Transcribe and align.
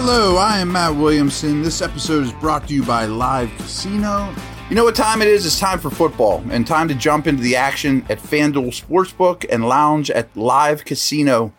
Hello, 0.00 0.36
I 0.36 0.60
am 0.60 0.70
Matt 0.70 0.94
Williamson. 0.94 1.60
This 1.60 1.82
episode 1.82 2.22
is 2.22 2.32
brought 2.34 2.68
to 2.68 2.72
you 2.72 2.84
by 2.84 3.06
Live 3.06 3.50
Casino. 3.56 4.32
You 4.70 4.76
know 4.76 4.84
what 4.84 4.94
time 4.94 5.20
it 5.20 5.26
is? 5.26 5.44
It's 5.44 5.58
time 5.58 5.80
for 5.80 5.90
football 5.90 6.40
and 6.52 6.64
time 6.64 6.86
to 6.86 6.94
jump 6.94 7.26
into 7.26 7.42
the 7.42 7.56
action 7.56 8.06
at 8.08 8.20
FanDuel 8.20 8.80
Sportsbook 8.80 9.44
and 9.50 9.68
lounge 9.68 10.08
at 10.08 10.36
Live 10.36 10.84
Casino. 10.84 11.52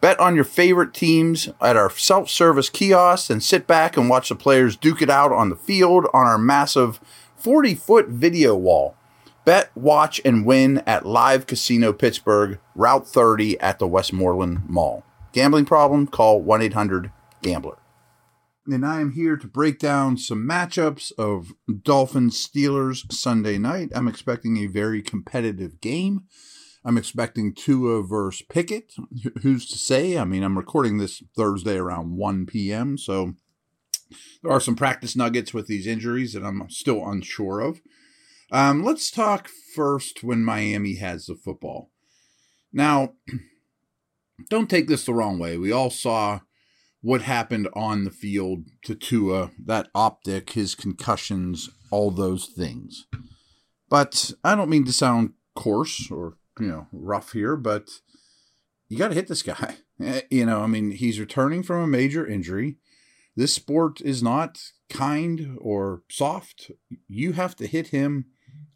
Bet 0.00 0.18
on 0.18 0.34
your 0.34 0.42
favorite 0.42 0.94
teams 0.94 1.50
at 1.60 1.76
our 1.76 1.90
self 1.90 2.30
service 2.30 2.70
kiosks 2.70 3.28
and 3.28 3.42
sit 3.42 3.66
back 3.66 3.98
and 3.98 4.08
watch 4.08 4.30
the 4.30 4.36
players 4.36 4.74
duke 4.74 5.02
it 5.02 5.10
out 5.10 5.30
on 5.30 5.50
the 5.50 5.54
field 5.54 6.06
on 6.14 6.26
our 6.26 6.38
massive 6.38 6.98
40 7.36 7.74
foot 7.74 8.08
video 8.08 8.56
wall. 8.56 8.96
Bet, 9.44 9.70
watch, 9.74 10.18
and 10.24 10.46
win 10.46 10.82
at 10.86 11.04
Live 11.04 11.46
Casino 11.46 11.92
Pittsburgh, 11.92 12.58
Route 12.74 13.06
30 13.06 13.60
at 13.60 13.78
the 13.78 13.86
Westmoreland 13.86 14.66
Mall. 14.66 15.04
Gambling 15.32 15.66
problem? 15.66 16.06
Call 16.06 16.40
1 16.40 16.62
800 16.62 17.12
Gambler. 17.42 17.78
And 18.66 18.84
I 18.84 19.00
am 19.00 19.12
here 19.12 19.36
to 19.36 19.46
break 19.46 19.78
down 19.78 20.16
some 20.16 20.46
matchups 20.46 21.12
of 21.16 21.52
Dolphins 21.82 22.36
Steelers 22.36 23.10
Sunday 23.12 23.58
night. 23.58 23.90
I'm 23.94 24.08
expecting 24.08 24.56
a 24.56 24.66
very 24.66 25.02
competitive 25.02 25.80
game. 25.80 26.24
I'm 26.84 26.98
expecting 26.98 27.54
Tua 27.54 28.02
versus 28.02 28.44
Pickett. 28.48 28.92
Who's 29.42 29.68
to 29.70 29.78
say? 29.78 30.18
I 30.18 30.24
mean, 30.24 30.42
I'm 30.42 30.58
recording 30.58 30.98
this 30.98 31.22
Thursday 31.36 31.76
around 31.76 32.16
1 32.16 32.46
p.m., 32.46 32.98
so 32.98 33.34
there 34.42 34.52
are 34.52 34.60
some 34.60 34.76
practice 34.76 35.16
nuggets 35.16 35.52
with 35.52 35.66
these 35.66 35.86
injuries 35.86 36.32
that 36.32 36.44
I'm 36.44 36.68
still 36.70 37.08
unsure 37.08 37.60
of. 37.60 37.80
Um, 38.52 38.84
let's 38.84 39.10
talk 39.10 39.48
first 39.74 40.22
when 40.22 40.44
Miami 40.44 40.96
has 40.96 41.26
the 41.26 41.34
football. 41.34 41.90
Now, 42.72 43.14
don't 44.48 44.70
take 44.70 44.86
this 44.86 45.04
the 45.04 45.14
wrong 45.14 45.38
way. 45.38 45.56
We 45.56 45.72
all 45.72 45.90
saw 45.90 46.40
what 47.02 47.22
happened 47.22 47.68
on 47.74 48.04
the 48.04 48.10
field 48.10 48.64
to 48.84 48.94
Tua, 48.94 49.50
that 49.64 49.88
optic, 49.94 50.50
his 50.50 50.74
concussions, 50.74 51.70
all 51.90 52.10
those 52.10 52.46
things. 52.46 53.06
But 53.88 54.32
I 54.42 54.54
don't 54.54 54.70
mean 54.70 54.84
to 54.86 54.92
sound 54.92 55.34
coarse 55.54 56.10
or, 56.10 56.36
you 56.58 56.66
know, 56.66 56.86
rough 56.92 57.32
here, 57.32 57.56
but 57.56 57.88
you 58.88 58.98
got 58.98 59.08
to 59.08 59.14
hit 59.14 59.28
this 59.28 59.42
guy. 59.42 59.76
Eh, 59.98 60.20
you 60.30 60.44
know, 60.44 60.60
I 60.60 60.66
mean, 60.66 60.90
he's 60.90 61.18
returning 61.18 61.62
from 61.62 61.80
a 61.80 61.86
major 61.86 62.26
injury. 62.26 62.76
This 63.34 63.54
sport 63.54 64.02
is 64.02 64.22
not 64.22 64.60
kind 64.90 65.56
or 65.58 66.02
soft. 66.10 66.70
You 67.08 67.32
have 67.32 67.56
to 67.56 67.66
hit 67.66 67.86
him 67.86 68.26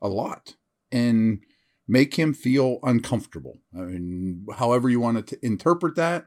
a 0.00 0.08
lot 0.08 0.56
and 0.91 1.41
make 1.86 2.14
him 2.14 2.32
feel 2.32 2.78
uncomfortable. 2.82 3.58
I 3.76 3.80
mean, 3.80 4.46
however 4.56 4.88
you 4.88 4.98
want 4.98 5.26
to 5.26 5.38
interpret 5.44 5.94
that, 5.96 6.24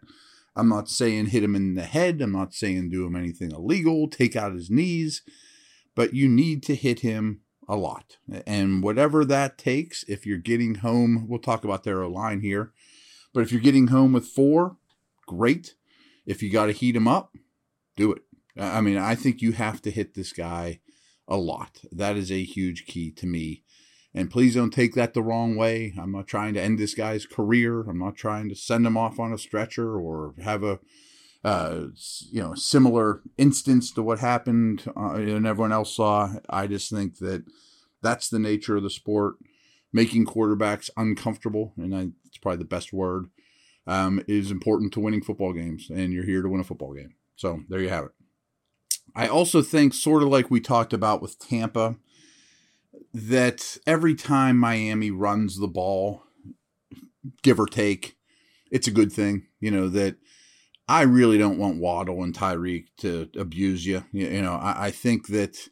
I'm 0.56 0.70
not 0.70 0.90
saying 0.90 1.28
hit 1.28 1.44
him 1.44 1.56
in 1.56 1.76
the 1.76 1.84
head. 1.84 2.22
I'm 2.22 2.32
not 2.32 2.54
saying 2.54 2.90
do 2.90 3.06
him 3.06 3.16
anything 3.16 3.52
illegal, 3.52 4.08
take 4.08 4.36
out 4.36 4.54
his 4.54 4.70
knees, 4.70 5.24
but 5.96 6.14
you 6.14 6.30
need 6.30 6.64
to 6.64 6.76
hit 6.76 7.00
him 7.00 7.42
a 7.68 7.76
lot. 7.76 8.18
And 8.46 8.84
whatever 8.84 9.26
that 9.26 9.58
takes, 9.58 10.04
if 10.08 10.26
you're 10.26 10.38
getting 10.38 10.76
home, 10.76 11.28
we'll 11.28 11.40
talk 11.40 11.64
about 11.64 11.84
their 11.84 12.08
line 12.08 12.42
here, 12.42 12.74
but 13.34 13.42
if 13.42 13.52
you're 13.52 13.62
getting 13.62 13.88
home 13.88 14.14
with 14.14 14.28
four, 14.28 14.78
great. 15.26 15.76
If 16.26 16.44
you 16.44 16.52
got 16.52 16.68
to 16.68 16.72
heat 16.72 16.96
him 16.96 17.08
up, 17.08 17.36
do 17.96 18.14
it. 18.14 18.22
I 18.58 18.82
mean, 18.82 18.98
I 18.98 19.16
think 19.16 19.42
you 19.42 19.54
have 19.54 19.82
to 19.82 19.92
hit 19.92 20.14
this 20.14 20.32
guy 20.32 20.80
a 21.28 21.38
lot. 21.38 21.80
That 21.92 22.16
is 22.16 22.32
a 22.32 22.44
huge 22.44 22.86
key 22.86 23.12
to 23.12 23.26
me 23.26 23.64
and 24.16 24.30
please 24.30 24.56
don't 24.56 24.72
take 24.72 24.94
that 24.96 25.14
the 25.14 25.24
wrong 25.24 25.56
way. 25.56 25.94
I'm 26.00 26.12
not 26.12 26.28
trying 26.28 26.54
to 26.54 26.62
end 26.62 26.78
this 26.78 26.94
guy's 26.94 27.26
career. 27.26 27.82
I'm 27.82 28.00
not 28.00 28.16
trying 28.16 28.50
to 28.50 28.56
send 28.56 28.86
him 28.86 28.98
off 28.98 29.20
on 29.20 29.34
a 29.34 29.38
stretcher 29.38 29.98
or 29.98 30.36
have 30.44 30.64
a 30.64 30.80
uh, 31.44 31.88
you 32.32 32.42
know 32.42 32.54
similar 32.56 33.22
instance 33.38 33.92
to 33.92 34.02
what 34.02 34.20
happened 34.20 34.86
uh, 34.96 35.14
and 35.14 35.46
everyone 35.46 35.74
else 35.74 35.96
saw. 35.96 36.34
I 36.50 36.68
just 36.68 36.90
think 36.90 37.18
that 37.18 37.44
that's 38.02 38.30
the 38.30 38.40
nature 38.40 38.78
of 38.78 38.84
the 38.84 38.90
sport. 38.90 39.36
Making 39.96 40.26
quarterbacks 40.26 40.90
uncomfortable, 40.98 41.74
and 41.78 41.96
I, 41.96 42.08
it's 42.26 42.40
probably 42.40 42.58
the 42.58 42.66
best 42.66 42.92
word, 42.92 43.28
um, 43.86 44.24
is 44.28 44.50
important 44.50 44.92
to 44.94 45.00
winning 45.00 45.22
football 45.22 45.54
games. 45.54 45.88
And 45.88 46.12
you're 46.12 46.26
here 46.26 46.42
to 46.42 46.50
win 46.50 46.62
a 46.62 46.64
football 46.64 46.96
game. 46.96 47.14
So 47.36 47.62
there 47.70 47.80
you 47.80 47.90
have 47.90 48.06
it. 48.06 48.12
I 49.16 49.28
also 49.28 49.62
think, 49.62 49.94
sort 49.94 50.24
of 50.24 50.30
like 50.30 50.50
we 50.50 50.60
talked 50.60 50.94
about 50.94 51.22
with 51.22 51.38
Tampa, 51.38 51.98
that 53.14 53.78
every 53.86 54.16
time 54.16 54.58
Miami 54.58 55.12
runs 55.12 55.60
the 55.60 55.68
ball, 55.68 56.24
give 57.44 57.60
or 57.60 57.68
take, 57.68 58.18
it's 58.72 58.88
a 58.88 58.92
good 58.92 59.12
thing. 59.12 59.48
You 59.60 59.72
know, 59.72 59.88
that 59.90 60.16
I 60.88 61.04
really 61.04 61.38
don't 61.38 61.60
want 61.60 61.80
Waddle 61.80 62.24
and 62.24 62.34
Tyreek 62.34 62.88
to 62.98 63.30
abuse 63.38 63.86
you. 63.86 64.04
You, 64.12 64.42
know, 64.42 64.54
I, 64.54 64.88
I 64.88 64.92
think 64.92 65.28
that 65.28 65.70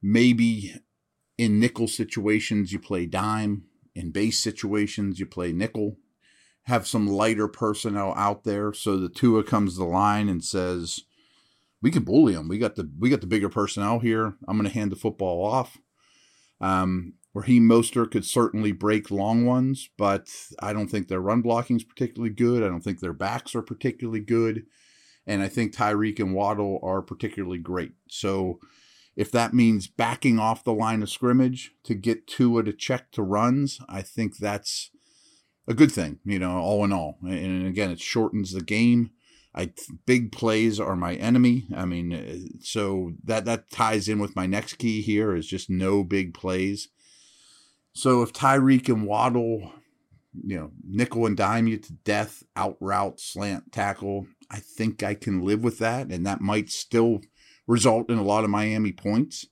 maybe 0.00 0.74
in 1.36 1.60
nickel 1.60 1.88
situations 1.88 2.72
you 2.72 2.78
play 2.78 3.06
dime, 3.06 3.64
in 3.94 4.10
base 4.10 4.38
situations 4.38 5.18
you 5.18 5.26
play 5.26 5.52
nickel. 5.52 5.96
Have 6.64 6.86
some 6.86 7.06
lighter 7.06 7.46
personnel 7.46 8.12
out 8.16 8.42
there 8.42 8.72
so 8.72 8.96
the 8.96 9.08
Tua 9.08 9.44
comes 9.44 9.74
to 9.74 9.78
the 9.78 9.84
line 9.84 10.28
and 10.28 10.42
says, 10.42 11.02
"We 11.80 11.92
can 11.92 12.02
bully 12.02 12.34
them. 12.34 12.48
We 12.48 12.58
got 12.58 12.74
the 12.74 12.90
we 12.98 13.08
got 13.08 13.20
the 13.20 13.28
bigger 13.28 13.48
personnel 13.48 14.00
here. 14.00 14.34
I'm 14.48 14.58
going 14.58 14.68
to 14.68 14.74
hand 14.74 14.90
the 14.90 14.96
football 14.96 15.44
off." 15.44 15.78
Um, 16.60 17.14
Raheem 17.34 17.68
Mostert 17.68 18.12
could 18.12 18.24
certainly 18.24 18.72
break 18.72 19.10
long 19.10 19.44
ones, 19.44 19.90
but 19.98 20.30
I 20.60 20.72
don't 20.72 20.88
think 20.88 21.08
their 21.08 21.20
run 21.20 21.42
blocking 21.42 21.76
is 21.76 21.84
particularly 21.84 22.32
good. 22.32 22.62
I 22.62 22.68
don't 22.68 22.80
think 22.80 23.00
their 23.00 23.12
backs 23.12 23.54
are 23.54 23.62
particularly 23.62 24.20
good. 24.20 24.64
And 25.26 25.42
I 25.42 25.48
think 25.48 25.74
Tyreek 25.74 26.18
and 26.18 26.34
Waddle 26.34 26.78
are 26.82 27.02
particularly 27.02 27.58
great. 27.58 27.92
So 28.08 28.58
if 29.16 29.30
that 29.32 29.52
means 29.52 29.86
backing 29.86 30.38
off 30.38 30.64
the 30.64 30.72
line 30.72 31.02
of 31.02 31.10
scrimmage 31.10 31.72
to 31.84 31.94
get 31.94 32.26
Tua 32.26 32.62
to 32.62 32.72
check 32.72 33.10
to 33.12 33.22
runs, 33.22 33.80
I 33.88 34.02
think 34.02 34.38
that's 34.38 34.90
a 35.68 35.74
good 35.74 35.90
thing, 35.90 36.20
you 36.24 36.38
know, 36.38 36.58
all 36.58 36.84
in 36.84 36.92
all. 36.92 37.18
And 37.22 37.66
again, 37.66 37.90
it 37.90 38.00
shortens 38.00 38.52
the 38.52 38.62
game. 38.62 39.10
I 39.56 39.72
big 40.04 40.32
plays 40.32 40.78
are 40.78 40.96
my 40.96 41.14
enemy. 41.14 41.66
I 41.74 41.86
mean, 41.86 42.12
uh, 42.12 42.56
so 42.60 43.12
that 43.24 43.46
that 43.46 43.70
ties 43.70 44.08
in 44.08 44.18
with 44.18 44.36
my 44.36 44.46
next 44.46 44.74
key 44.74 45.00
here 45.00 45.34
is 45.34 45.46
just 45.46 45.70
no 45.70 46.04
big 46.04 46.34
plays. 46.34 46.88
So 47.94 48.22
if 48.22 48.32
Tyreek 48.32 48.88
and 48.88 49.06
Waddle, 49.06 49.72
you 50.44 50.58
know, 50.58 50.70
nickel 50.86 51.24
and 51.24 51.36
dime 51.36 51.66
you 51.66 51.78
to 51.78 51.92
death, 51.94 52.42
out 52.54 52.76
route, 52.80 53.18
slant 53.18 53.72
tackle, 53.72 54.26
I 54.50 54.58
think 54.58 55.02
I 55.02 55.14
can 55.14 55.42
live 55.42 55.64
with 55.64 55.78
that, 55.78 56.08
and 56.08 56.26
that 56.26 56.42
might 56.42 56.68
still 56.68 57.20
result 57.66 58.10
in 58.10 58.18
a 58.18 58.22
lot 58.22 58.44
of 58.44 58.50
Miami 58.50 58.92
points. 58.92 59.46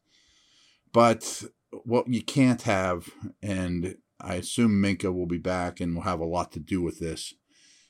But 0.92 1.44
what 1.84 2.06
you 2.08 2.22
can't 2.22 2.62
have, 2.62 3.08
and 3.42 3.96
I 4.20 4.34
assume 4.34 4.82
Minkah 4.82 5.14
will 5.14 5.26
be 5.26 5.38
back 5.38 5.80
and 5.80 5.94
will 5.94 6.02
have 6.02 6.20
a 6.20 6.26
lot 6.26 6.52
to 6.52 6.60
do 6.60 6.82
with 6.82 7.00
this, 7.00 7.34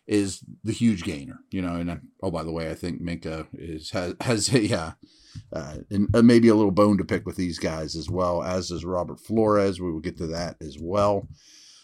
is 0.06 0.44
the 0.62 0.72
huge 0.72 1.02
gainer, 1.04 1.40
you 1.50 1.62
know. 1.62 1.76
And 1.76 2.00
oh, 2.22 2.30
by 2.30 2.42
the 2.42 2.52
way, 2.52 2.70
I 2.70 2.74
think 2.74 3.02
Minkah 3.02 3.46
is 3.54 3.90
has 3.90 4.14
has 4.20 4.54
a 4.54 4.72
uh, 4.72 4.90
uh, 5.52 5.76
and 5.90 6.14
uh, 6.14 6.22
maybe 6.22 6.48
a 6.48 6.54
little 6.54 6.70
bone 6.70 6.98
to 6.98 7.04
pick 7.04 7.26
with 7.26 7.36
these 7.36 7.58
guys 7.58 7.96
as 7.96 8.10
well, 8.10 8.42
as 8.42 8.70
is 8.70 8.84
Robert 8.84 9.20
Flores. 9.20 9.80
We 9.80 9.90
will 9.90 10.00
get 10.00 10.16
to 10.18 10.26
that 10.28 10.56
as 10.60 10.76
well. 10.80 11.28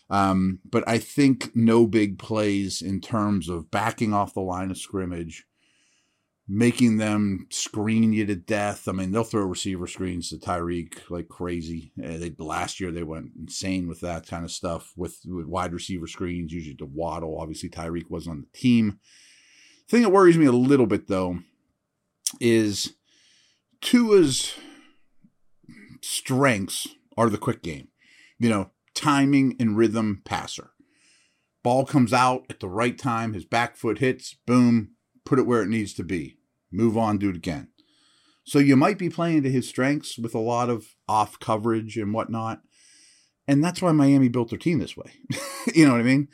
Um, 0.08 0.58
but 0.68 0.82
I 0.88 0.98
think 0.98 1.54
no 1.54 1.86
big 1.86 2.18
plays 2.18 2.82
in 2.82 3.00
terms 3.00 3.48
of 3.48 3.70
backing 3.70 4.12
off 4.12 4.34
the 4.34 4.40
line 4.40 4.70
of 4.70 4.78
scrimmage 4.78 5.46
making 6.52 6.96
them 6.96 7.46
screen 7.48 8.12
you 8.12 8.26
to 8.26 8.34
death. 8.34 8.88
I 8.88 8.92
mean, 8.92 9.12
they'll 9.12 9.22
throw 9.22 9.44
receiver 9.44 9.86
screens 9.86 10.30
to 10.30 10.36
Tyreek 10.36 11.08
like 11.08 11.28
crazy. 11.28 11.92
Uh, 11.96 12.16
they 12.16 12.34
last 12.38 12.80
year 12.80 12.90
they 12.90 13.04
went 13.04 13.30
insane 13.38 13.86
with 13.86 14.00
that 14.00 14.26
kind 14.26 14.44
of 14.44 14.50
stuff 14.50 14.92
with, 14.96 15.20
with 15.26 15.46
wide 15.46 15.72
receiver 15.72 16.08
screens, 16.08 16.52
usually 16.52 16.74
to 16.74 16.86
Waddle. 16.86 17.38
Obviously, 17.38 17.68
Tyreek 17.68 18.10
was 18.10 18.26
on 18.26 18.40
the 18.40 18.58
team. 18.58 18.98
The 19.86 19.96
thing 19.96 20.02
that 20.02 20.10
worries 20.10 20.36
me 20.36 20.46
a 20.46 20.52
little 20.52 20.88
bit 20.88 21.06
though 21.06 21.38
is 22.40 22.94
Tua's 23.80 24.54
strengths 26.02 26.88
are 27.16 27.30
the 27.30 27.38
quick 27.38 27.62
game. 27.62 27.88
You 28.40 28.48
know, 28.48 28.70
timing 28.92 29.54
and 29.60 29.76
rhythm 29.76 30.22
passer. 30.24 30.72
Ball 31.62 31.84
comes 31.84 32.12
out 32.12 32.46
at 32.50 32.58
the 32.58 32.68
right 32.68 32.98
time, 32.98 33.34
his 33.34 33.44
back 33.44 33.76
foot 33.76 33.98
hits, 33.98 34.34
boom, 34.46 34.96
put 35.24 35.38
it 35.38 35.46
where 35.46 35.62
it 35.62 35.68
needs 35.68 35.92
to 35.94 36.02
be 36.02 36.38
move 36.70 36.96
on, 36.96 37.18
do 37.18 37.30
it 37.30 37.36
again. 37.36 37.68
So 38.44 38.58
you 38.58 38.76
might 38.76 38.98
be 38.98 39.10
playing 39.10 39.42
to 39.42 39.50
his 39.50 39.68
strengths 39.68 40.18
with 40.18 40.34
a 40.34 40.38
lot 40.38 40.70
of 40.70 40.94
off 41.08 41.38
coverage 41.38 41.96
and 41.96 42.12
whatnot. 42.12 42.62
And 43.46 43.62
that's 43.62 43.82
why 43.82 43.92
Miami 43.92 44.28
built 44.28 44.50
their 44.50 44.58
team 44.58 44.78
this 44.78 44.96
way. 44.96 45.12
you 45.74 45.86
know 45.86 45.92
what 45.92 46.00
I 46.00 46.04
mean? 46.04 46.28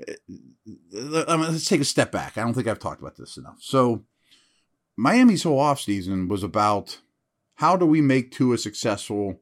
Uh, 0.00 1.24
I 1.28 1.36
mean? 1.36 1.52
Let's 1.52 1.68
take 1.68 1.80
a 1.80 1.84
step 1.84 2.10
back. 2.10 2.36
I 2.36 2.42
don't 2.42 2.54
think 2.54 2.66
I've 2.66 2.78
talked 2.78 3.00
about 3.00 3.16
this 3.16 3.36
enough. 3.36 3.58
So 3.60 4.04
Miami's 4.96 5.42
whole 5.42 5.58
offseason 5.58 6.28
was 6.28 6.42
about 6.42 6.98
how 7.56 7.76
do 7.76 7.86
we 7.86 8.00
make 8.00 8.32
Tua 8.32 8.58
successful 8.58 9.40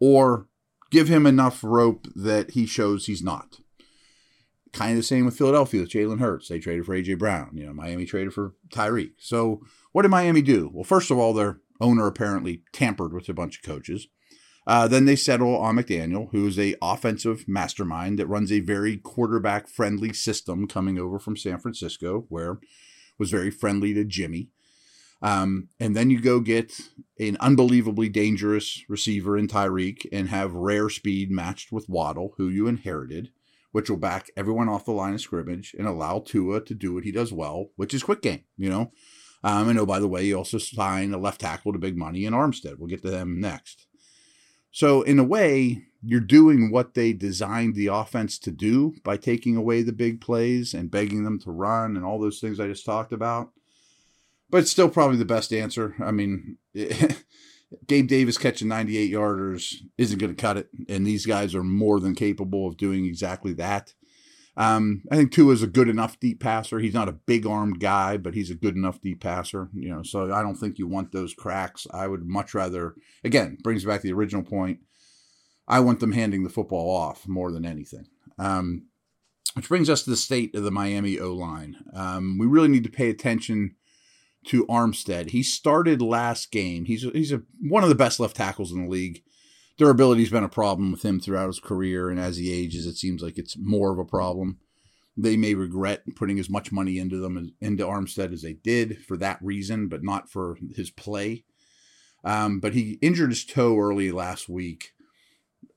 or 0.00 0.48
give 0.90 1.08
him 1.08 1.26
enough 1.26 1.62
rope 1.62 2.06
that 2.14 2.52
he 2.52 2.66
shows 2.66 3.06
he's 3.06 3.22
not. 3.22 3.60
Kind 4.74 4.90
of 4.90 4.96
the 4.98 5.02
same 5.02 5.24
with 5.24 5.38
Philadelphia 5.38 5.80
with 5.80 5.90
Jalen 5.90 6.20
Hurts. 6.20 6.48
They 6.48 6.58
traded 6.58 6.84
for 6.84 6.94
AJ 6.94 7.18
Brown. 7.18 7.50
You 7.54 7.66
know, 7.66 7.72
Miami 7.72 8.04
traded 8.04 8.34
for 8.34 8.54
Tyreek. 8.68 9.12
So 9.18 9.62
what 9.92 10.02
did 10.02 10.10
Miami 10.10 10.42
do? 10.42 10.70
Well, 10.72 10.84
first 10.84 11.10
of 11.10 11.18
all, 11.18 11.32
their 11.32 11.60
owner 11.80 12.06
apparently 12.06 12.62
tampered 12.72 13.12
with 13.12 13.28
a 13.28 13.34
bunch 13.34 13.56
of 13.56 13.62
coaches. 13.62 14.08
Uh, 14.66 14.88
then 14.88 15.04
they 15.04 15.16
settle 15.16 15.56
on 15.56 15.76
McDaniel, 15.76 16.30
who 16.30 16.46
is 16.46 16.58
a 16.58 16.74
offensive 16.82 17.46
mastermind 17.46 18.18
that 18.18 18.26
runs 18.26 18.50
a 18.50 18.60
very 18.60 18.96
quarterback 18.96 19.68
friendly 19.68 20.12
system 20.12 20.66
coming 20.66 20.98
over 20.98 21.18
from 21.18 21.36
San 21.36 21.58
Francisco, 21.58 22.24
where 22.28 22.58
was 23.18 23.30
very 23.30 23.50
friendly 23.50 23.94
to 23.94 24.04
Jimmy. 24.04 24.48
Um, 25.22 25.68
and 25.78 25.94
then 25.94 26.10
you 26.10 26.20
go 26.20 26.40
get 26.40 26.72
an 27.18 27.36
unbelievably 27.40 28.08
dangerous 28.08 28.82
receiver 28.88 29.38
in 29.38 29.48
Tyreek 29.48 30.06
and 30.10 30.28
have 30.28 30.54
rare 30.54 30.88
speed 30.90 31.30
matched 31.30 31.70
with 31.70 31.88
Waddle, 31.88 32.34
who 32.36 32.48
you 32.48 32.66
inherited, 32.66 33.30
which 33.74 33.90
will 33.90 33.96
back 33.96 34.30
everyone 34.36 34.68
off 34.68 34.84
the 34.84 34.92
line 34.92 35.14
of 35.14 35.20
scrimmage 35.20 35.74
and 35.76 35.88
allow 35.88 36.20
Tua 36.20 36.64
to 36.64 36.74
do 36.76 36.94
what 36.94 37.02
he 37.02 37.10
does 37.10 37.32
well, 37.32 37.70
which 37.74 37.92
is 37.92 38.04
quick 38.04 38.22
game, 38.22 38.44
you 38.56 38.70
know. 38.70 38.92
Um, 39.42 39.68
and 39.68 39.76
oh, 39.80 39.84
by 39.84 39.98
the 39.98 40.06
way, 40.06 40.24
you 40.24 40.36
also 40.38 40.58
signed 40.58 41.12
a 41.12 41.18
left 41.18 41.40
tackle 41.40 41.72
to 41.72 41.78
big 41.80 41.96
money 41.96 42.24
in 42.24 42.34
Armstead. 42.34 42.78
We'll 42.78 42.86
get 42.86 43.02
to 43.02 43.10
them 43.10 43.40
next. 43.40 43.88
So, 44.70 45.02
in 45.02 45.18
a 45.18 45.24
way, 45.24 45.82
you're 46.04 46.20
doing 46.20 46.70
what 46.70 46.94
they 46.94 47.12
designed 47.12 47.74
the 47.74 47.88
offense 47.88 48.38
to 48.40 48.52
do 48.52 48.94
by 49.02 49.16
taking 49.16 49.56
away 49.56 49.82
the 49.82 49.92
big 49.92 50.20
plays 50.20 50.72
and 50.72 50.88
begging 50.88 51.24
them 51.24 51.40
to 51.40 51.50
run 51.50 51.96
and 51.96 52.04
all 52.06 52.20
those 52.20 52.38
things 52.38 52.60
I 52.60 52.68
just 52.68 52.86
talked 52.86 53.12
about. 53.12 53.50
But 54.50 54.58
it's 54.58 54.70
still 54.70 54.88
probably 54.88 55.16
the 55.16 55.24
best 55.24 55.52
answer. 55.52 55.96
I 55.98 56.12
mean, 56.12 56.58
Gabe 57.86 58.08
Davis 58.08 58.38
catching 58.38 58.68
98 58.68 59.12
yarders 59.12 59.74
isn't 59.98 60.18
going 60.18 60.34
to 60.34 60.40
cut 60.40 60.56
it. 60.56 60.68
And 60.88 61.06
these 61.06 61.26
guys 61.26 61.54
are 61.54 61.64
more 61.64 62.00
than 62.00 62.14
capable 62.14 62.68
of 62.68 62.76
doing 62.76 63.04
exactly 63.04 63.52
that. 63.54 63.94
Um, 64.56 65.02
I 65.10 65.16
think 65.16 65.32
Tua 65.32 65.52
is 65.52 65.62
a 65.62 65.68
good 65.68 65.88
enough 65.88 66.20
deep 66.20 66.40
passer. 66.40 66.78
He's 66.78 66.94
not 66.94 67.08
a 67.08 67.12
big 67.12 67.44
armed 67.44 67.80
guy, 67.80 68.16
but 68.16 68.34
he's 68.34 68.50
a 68.50 68.54
good 68.54 68.76
enough 68.76 69.00
deep 69.00 69.20
passer. 69.20 69.68
You 69.74 69.90
know, 69.90 70.02
so 70.02 70.32
I 70.32 70.42
don't 70.42 70.54
think 70.54 70.78
you 70.78 70.86
want 70.86 71.12
those 71.12 71.34
cracks. 71.34 71.86
I 71.92 72.06
would 72.06 72.24
much 72.24 72.54
rather, 72.54 72.94
again, 73.24 73.58
brings 73.62 73.84
back 73.84 74.02
the 74.02 74.12
original 74.12 74.44
point. 74.44 74.80
I 75.66 75.80
want 75.80 76.00
them 76.00 76.12
handing 76.12 76.44
the 76.44 76.50
football 76.50 76.94
off 76.94 77.26
more 77.26 77.50
than 77.50 77.64
anything. 77.64 78.06
Um, 78.38 78.86
which 79.54 79.68
brings 79.68 79.88
us 79.88 80.02
to 80.02 80.10
the 80.10 80.16
state 80.16 80.54
of 80.54 80.64
the 80.64 80.70
Miami 80.70 81.18
O 81.18 81.32
line. 81.32 81.76
Um, 81.92 82.38
we 82.38 82.46
really 82.46 82.68
need 82.68 82.84
to 82.84 82.90
pay 82.90 83.08
attention 83.08 83.76
to 84.46 84.66
Armstead. 84.66 85.30
He 85.30 85.42
started 85.42 86.02
last 86.02 86.50
game. 86.50 86.84
He's 86.84 87.02
he's 87.02 87.32
a, 87.32 87.42
one 87.60 87.82
of 87.82 87.88
the 87.88 87.94
best 87.94 88.20
left 88.20 88.36
tackles 88.36 88.72
in 88.72 88.84
the 88.84 88.90
league 88.90 89.22
durability's 89.76 90.30
been 90.30 90.44
a 90.44 90.48
problem 90.48 90.92
with 90.92 91.04
him 91.04 91.20
throughout 91.20 91.48
his 91.48 91.60
career, 91.60 92.10
and 92.10 92.18
as 92.18 92.36
he 92.36 92.52
ages, 92.52 92.86
it 92.86 92.96
seems 92.96 93.22
like 93.22 93.38
it's 93.38 93.56
more 93.58 93.92
of 93.92 93.98
a 93.98 94.04
problem. 94.04 94.58
They 95.16 95.36
may 95.36 95.54
regret 95.54 96.02
putting 96.16 96.38
as 96.38 96.50
much 96.50 96.72
money 96.72 96.98
into 96.98 97.18
them 97.18 97.36
as, 97.36 97.48
into 97.60 97.84
Armstead 97.84 98.32
as 98.32 98.42
they 98.42 98.54
did 98.54 98.98
for 99.04 99.16
that 99.18 99.38
reason, 99.40 99.88
but 99.88 100.02
not 100.02 100.30
for 100.30 100.58
his 100.74 100.90
play. 100.90 101.44
Um, 102.24 102.58
but 102.58 102.72
he 102.74 102.98
injured 103.02 103.30
his 103.30 103.44
toe 103.44 103.78
early 103.78 104.10
last 104.10 104.48
week, 104.48 104.92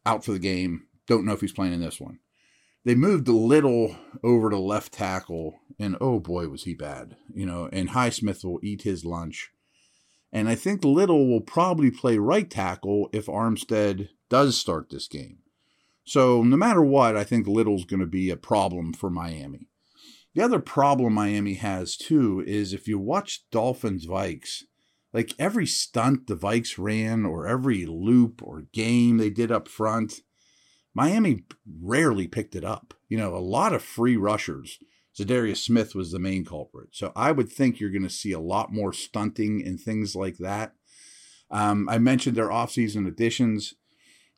out 0.05 0.23
for 0.23 0.31
the 0.31 0.39
game. 0.39 0.87
Don't 1.07 1.25
know 1.25 1.33
if 1.33 1.41
he's 1.41 1.53
playing 1.53 1.73
in 1.73 1.81
this 1.81 1.99
one. 1.99 2.19
They 2.87 2.95
moved 2.95 3.27
Little 3.27 3.97
over 4.23 4.49
to 4.49 4.57
left 4.57 4.93
tackle, 4.93 5.59
and 5.77 5.97
oh 5.99 6.21
boy, 6.21 6.47
was 6.47 6.63
he 6.63 6.73
bad. 6.73 7.17
You 7.35 7.45
know, 7.45 7.67
and 7.73 7.89
Highsmith 7.89 8.45
will 8.45 8.61
eat 8.63 8.83
his 8.83 9.03
lunch. 9.03 9.51
And 10.31 10.47
I 10.47 10.55
think 10.55 10.85
Little 10.85 11.27
will 11.27 11.41
probably 11.41 11.91
play 11.91 12.17
right 12.17 12.49
tackle 12.49 13.09
if 13.11 13.25
Armstead 13.25 14.07
does 14.29 14.57
start 14.57 14.89
this 14.89 15.09
game. 15.09 15.39
So 16.05 16.43
no 16.43 16.55
matter 16.55 16.81
what, 16.81 17.17
I 17.17 17.25
think 17.25 17.45
Little's 17.45 17.83
going 17.83 17.99
to 17.99 18.05
be 18.05 18.29
a 18.29 18.37
problem 18.37 18.93
for 18.93 19.09
Miami. 19.09 19.67
The 20.33 20.43
other 20.43 20.59
problem 20.59 21.11
Miami 21.11 21.55
has 21.55 21.97
too 21.97 22.41
is 22.47 22.71
if 22.71 22.87
you 22.87 22.97
watch 22.97 23.43
Dolphins 23.51 24.07
Vikes, 24.07 24.63
like 25.11 25.33
every 25.37 25.65
stunt 25.65 26.27
the 26.27 26.37
Vikes 26.37 26.77
ran 26.77 27.25
or 27.25 27.47
every 27.47 27.85
loop 27.85 28.41
or 28.41 28.67
game 28.71 29.17
they 29.17 29.29
did 29.29 29.51
up 29.51 29.67
front, 29.67 30.21
Miami 30.97 31.43
rarely 31.81 32.27
picked 32.27 32.55
it 32.55 32.65
up. 32.65 32.95
You 33.07 33.17
know, 33.17 33.35
a 33.35 33.37
lot 33.37 33.71
of 33.71 33.83
free 33.83 34.17
rushers 34.17 34.79
Za'Darius 35.17 35.57
Smith 35.57 35.95
was 35.95 36.11
the 36.11 36.19
main 36.19 36.45
culprit. 36.45 36.89
So 36.91 37.11
I 37.15 37.31
would 37.31 37.51
think 37.51 37.79
you're 37.79 37.89
going 37.89 38.03
to 38.03 38.09
see 38.09 38.31
a 38.31 38.39
lot 38.39 38.71
more 38.71 38.93
stunting 38.93 39.63
and 39.65 39.79
things 39.79 40.15
like 40.15 40.37
that. 40.37 40.73
Um, 41.49 41.89
I 41.89 41.97
mentioned 41.97 42.35
their 42.35 42.49
offseason 42.49 43.07
additions. 43.07 43.73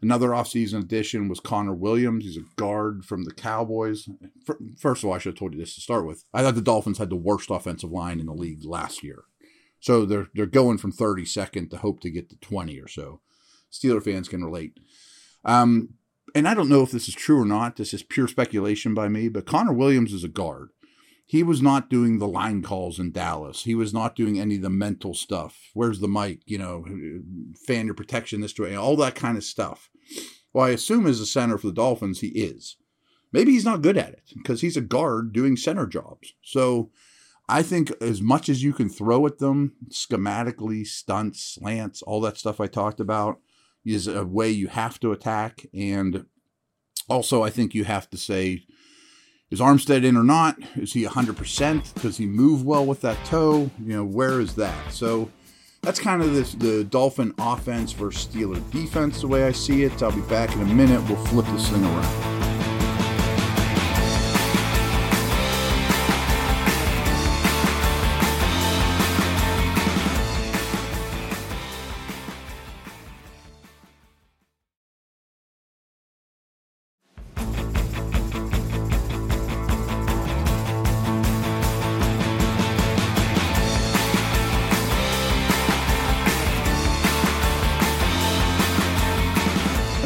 Another 0.01 0.29
offseason 0.29 0.79
addition 0.79 1.27
was 1.27 1.41
Connor 1.41 1.73
Williams. 1.73 2.23
He's 2.23 2.37
a 2.37 2.55
guard 2.55 3.03
from 3.03 3.25
the 3.25 3.33
Cowboys. 3.33 4.07
First 4.77 5.03
of 5.03 5.09
all, 5.09 5.15
I 5.15 5.17
should 5.17 5.33
have 5.33 5.39
told 5.39 5.53
you 5.53 5.59
this 5.59 5.75
to 5.75 5.81
start 5.81 6.05
with. 6.05 6.23
I 6.33 6.41
thought 6.41 6.55
the 6.55 6.61
Dolphins 6.61 6.99
had 6.99 7.09
the 7.09 7.17
worst 7.17 7.49
offensive 7.49 7.91
line 7.91 8.21
in 8.21 8.27
the 8.27 8.33
league 8.33 8.63
last 8.63 9.03
year. 9.03 9.23
So 9.81 10.05
they're 10.05 10.27
they're 10.33 10.45
going 10.45 10.77
from 10.77 10.91
32nd 10.91 11.69
to 11.71 11.77
hope 11.77 11.99
to 12.01 12.09
get 12.09 12.29
to 12.29 12.37
20 12.37 12.79
or 12.79 12.87
so. 12.87 13.21
Steeler 13.71 14.03
fans 14.03 14.29
can 14.29 14.43
relate. 14.43 14.77
Um, 15.43 15.89
and 16.35 16.47
I 16.47 16.53
don't 16.53 16.69
know 16.69 16.81
if 16.81 16.91
this 16.91 17.07
is 17.07 17.15
true 17.15 17.41
or 17.41 17.45
not. 17.45 17.75
This 17.75 17.93
is 17.93 18.03
pure 18.03 18.27
speculation 18.27 18.93
by 18.93 19.09
me, 19.09 19.29
but 19.29 19.45
Connor 19.45 19.73
Williams 19.73 20.13
is 20.13 20.23
a 20.23 20.29
guard. 20.29 20.69
He 21.25 21.43
was 21.43 21.61
not 21.61 21.91
doing 21.91 22.17
the 22.17 22.27
line 22.27 22.63
calls 22.63 22.97
in 22.99 23.11
Dallas. 23.11 23.63
He 23.63 23.75
was 23.75 23.93
not 23.93 24.15
doing 24.15 24.39
any 24.39 24.55
of 24.55 24.63
the 24.63 24.69
mental 24.69 25.13
stuff. 25.13 25.69
Where's 25.73 25.99
the 25.99 26.07
Mike? 26.07 26.41
You 26.45 26.57
know, 26.57 26.85
fan 27.67 27.85
your 27.85 27.93
protection 27.93 28.41
this 28.41 28.57
way, 28.57 28.75
all 28.75 28.95
that 28.95 29.13
kind 29.13 29.37
of 29.37 29.43
stuff. 29.43 29.91
Well, 30.53 30.65
I 30.65 30.69
assume 30.69 31.05
as 31.05 31.19
a 31.19 31.27
center 31.27 31.59
for 31.59 31.67
the 31.67 31.73
Dolphins, 31.73 32.21
he 32.21 32.29
is. 32.29 32.77
Maybe 33.31 33.51
he's 33.51 33.65
not 33.65 33.83
good 33.83 33.97
at 33.97 34.13
it 34.13 34.31
because 34.35 34.61
he's 34.61 34.75
a 34.75 34.81
guard 34.81 35.31
doing 35.31 35.55
center 35.55 35.85
jobs. 35.85 36.33
So 36.43 36.89
I 37.47 37.61
think 37.61 37.91
as 38.01 38.21
much 38.21 38.49
as 38.49 38.63
you 38.63 38.73
can 38.73 38.89
throw 38.89 39.25
at 39.27 39.37
them 39.37 39.73
schematically, 39.91 40.85
stunts, 40.87 41.43
slants, 41.43 42.01
all 42.01 42.21
that 42.21 42.37
stuff 42.37 42.59
I 42.59 42.65
talked 42.67 42.99
about, 42.99 43.39
is 43.85 44.07
a 44.07 44.25
way 44.25 44.49
you 44.49 44.67
have 44.67 44.99
to 44.99 45.11
attack. 45.11 45.65
And 45.73 46.25
also, 47.07 47.43
I 47.43 47.49
think 47.49 47.73
you 47.73 47.85
have 47.85 48.09
to 48.11 48.17
say, 48.17 48.63
is 49.49 49.59
Armstead 49.59 50.03
in 50.03 50.15
or 50.15 50.23
not? 50.23 50.57
Is 50.75 50.93
he 50.93 51.05
100%? 51.05 52.01
Does 52.01 52.17
he 52.17 52.25
move 52.27 52.63
well 52.63 52.85
with 52.85 53.01
that 53.01 53.23
toe? 53.25 53.71
You 53.83 53.97
know, 53.97 54.05
where 54.05 54.39
is 54.39 54.55
that? 54.55 54.93
So 54.93 55.31
that's 55.81 55.99
kind 55.99 56.21
of 56.21 56.33
this, 56.33 56.53
the 56.53 56.83
Dolphin 56.83 57.33
offense 57.39 57.91
versus 57.93 58.27
Steeler 58.27 58.61
defense, 58.71 59.21
the 59.21 59.27
way 59.27 59.45
I 59.45 59.51
see 59.51 59.83
it. 59.83 60.03
I'll 60.03 60.11
be 60.11 60.21
back 60.21 60.53
in 60.53 60.61
a 60.61 60.65
minute. 60.65 61.01
We'll 61.09 61.25
flip 61.25 61.45
this 61.47 61.69
thing 61.69 61.83
around. 61.83 62.48